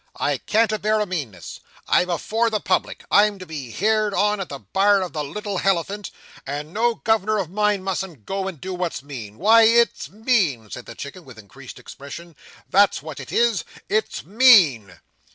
[0.17, 1.59] I can't abear a meanness.
[1.87, 5.59] I'm afore the public, I'm to be heerd on at the bar of the Little
[5.59, 6.09] Helephant,
[6.43, 9.37] and no Gov'ner o' mine mustn't go and do what's mean.
[9.37, 12.35] Wy, it's mean," said the Chicken, with increased expression.
[12.67, 13.63] "That's where it is.
[13.89, 14.99] It's mean."